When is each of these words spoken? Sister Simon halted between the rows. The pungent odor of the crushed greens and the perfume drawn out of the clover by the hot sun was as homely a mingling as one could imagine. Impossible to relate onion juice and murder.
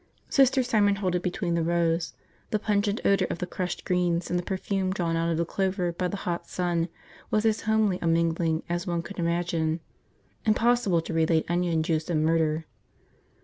Sister 0.29 0.63
Simon 0.63 0.95
halted 0.95 1.21
between 1.21 1.53
the 1.53 1.61
rows. 1.61 2.13
The 2.49 2.57
pungent 2.57 3.01
odor 3.05 3.27
of 3.29 3.37
the 3.37 3.45
crushed 3.45 3.85
greens 3.85 4.31
and 4.31 4.39
the 4.39 4.41
perfume 4.41 4.91
drawn 4.91 5.15
out 5.15 5.29
of 5.29 5.37
the 5.37 5.45
clover 5.45 5.91
by 5.91 6.07
the 6.07 6.17
hot 6.25 6.47
sun 6.47 6.89
was 7.29 7.45
as 7.45 7.61
homely 7.69 7.99
a 8.01 8.07
mingling 8.07 8.63
as 8.67 8.87
one 8.87 9.03
could 9.03 9.19
imagine. 9.19 9.79
Impossible 10.43 11.01
to 11.03 11.13
relate 11.13 11.45
onion 11.47 11.83
juice 11.83 12.09
and 12.09 12.25
murder. 12.25 12.65